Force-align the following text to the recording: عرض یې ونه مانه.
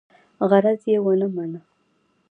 عرض 0.43 0.81
یې 0.91 0.97
ونه 1.03 1.27
مانه. 1.35 1.59